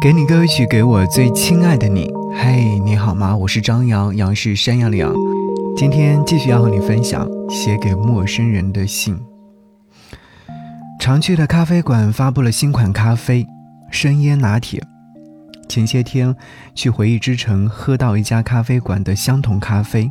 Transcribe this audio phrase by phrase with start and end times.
[0.00, 2.10] 给你歌曲，给我最亲爱的你。
[2.34, 3.36] 嘿，你好吗？
[3.36, 5.14] 我是张扬，杨是山羊的羊。
[5.76, 9.20] 今天继续要和你分享写给陌生人的信。
[10.98, 13.46] 常去的咖啡馆发布了新款咖啡
[13.90, 14.82] 生椰拿铁。
[15.68, 16.34] 前些天
[16.74, 20.10] 去回忆之城喝到一家咖啡馆的相同咖啡，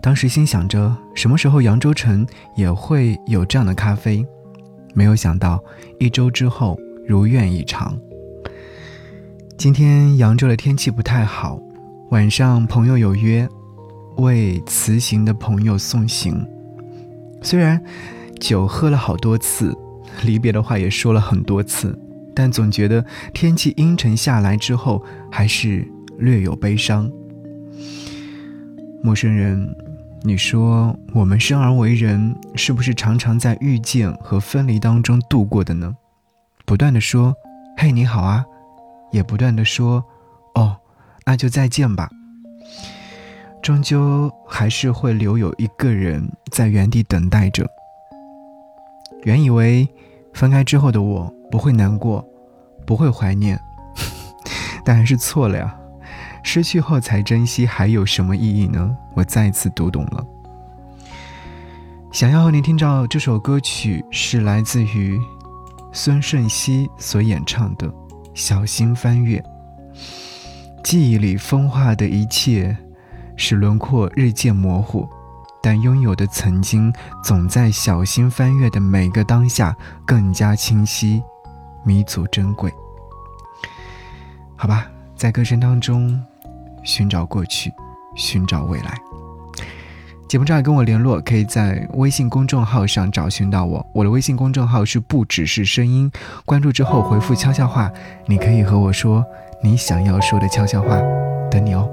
[0.00, 2.26] 当时心想着什么时候扬州城
[2.56, 4.24] 也会有这样的咖啡，
[4.94, 5.62] 没有想到
[6.00, 7.94] 一周之后如愿以偿。
[9.58, 11.58] 今天扬州的天气不太好，
[12.10, 13.48] 晚上朋友有约，
[14.18, 16.46] 为辞行的朋友送行。
[17.40, 17.82] 虽然
[18.38, 19.74] 酒喝了好多次，
[20.24, 21.98] 离别的话也说了很多次，
[22.34, 23.02] 但总觉得
[23.32, 25.02] 天气阴沉下来之后，
[25.32, 25.88] 还是
[26.18, 27.10] 略有悲伤。
[29.02, 29.74] 陌生人，
[30.22, 35.96] 你说我们生而为人，是不是常常在遇见和分离当中度过的呢？
[36.66, 37.34] 不断的说
[37.78, 38.44] ：“嘿，你好啊。”
[39.16, 40.04] 也不断的说
[40.54, 40.76] ：“哦，
[41.24, 42.10] 那就再见吧。”
[43.62, 47.66] 终究还是会留有一个人在原地等待着。
[49.24, 49.88] 原以为
[50.32, 52.24] 分开之后的我不会难过，
[52.86, 53.58] 不会怀念，
[54.84, 55.76] 但还是错了呀！
[56.44, 58.96] 失去后才珍惜，还有什么意义呢？
[59.14, 60.24] 我再次读懂了。
[62.12, 65.20] 想要和你听到这首歌曲，是来自于
[65.92, 67.92] 孙盛希所演唱的。
[68.36, 69.42] 小心翻阅，
[70.84, 72.76] 记忆里风化的一切，
[73.34, 75.08] 使轮廓日渐模糊，
[75.62, 76.92] 但拥有的曾经，
[77.24, 81.22] 总在小心翻阅的每个当下更加清晰，
[81.82, 82.70] 弥足珍贵。
[84.54, 86.22] 好吧，在歌声当中
[86.84, 87.72] 寻找过去，
[88.16, 89.00] 寻找未来。
[90.28, 93.86] 节目之外跟我联络，可以在微信公众号上找寻到我。
[93.94, 96.10] 我的微信公众号是不只是声音，
[96.44, 97.90] 关注之后回复悄悄话，
[98.26, 99.24] 你可以和我说
[99.62, 101.00] 你想要说的悄悄话，
[101.48, 101.88] 等你哦。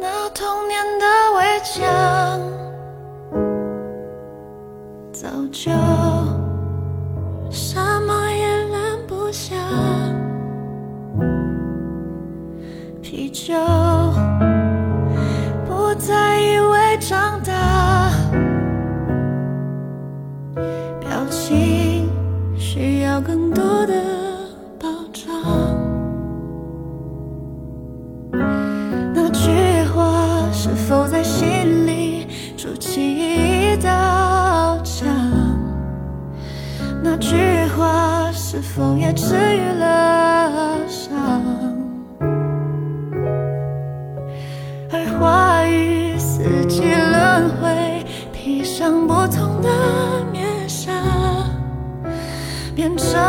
[0.00, 1.06] 那童年的
[1.38, 2.03] 围墙。
[5.54, 5.70] 就
[7.48, 9.54] 什么也扔不下，
[13.00, 13.54] 啤酒
[15.64, 18.10] 不再以为长大，
[20.98, 22.10] 表情
[22.56, 23.94] 需要更多的
[24.80, 25.83] 包装。
[38.54, 41.42] 是否也治愈了伤？
[44.92, 49.68] 而话语四季轮回，披上不同的
[50.30, 50.92] 面纱，
[52.76, 53.20] 变成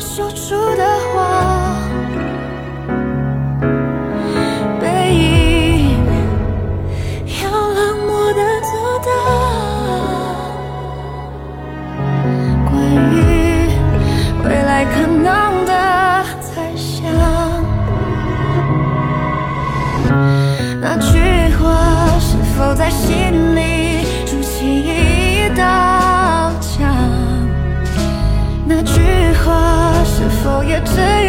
[0.00, 1.17] 说出的话。
[30.50, 30.92] 我也只
[31.26, 31.27] 有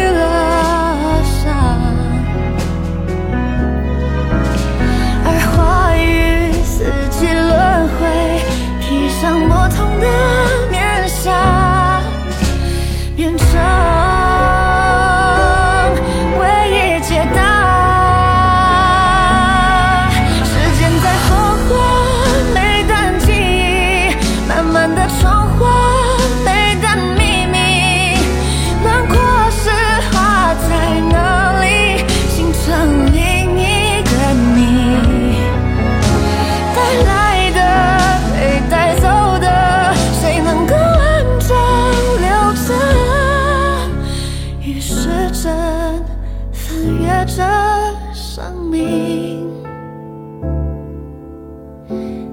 [47.32, 47.44] 这
[48.12, 49.48] 生命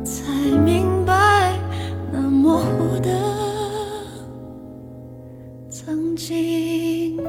[0.03, 0.33] 才
[0.65, 1.53] 明白，
[2.11, 3.11] 那模糊的
[5.69, 7.21] 曾经。